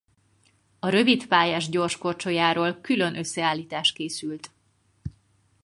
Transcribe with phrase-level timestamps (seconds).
[0.79, 4.51] A rövidpályás gyorskorcsolyáról külön összeállítás készült.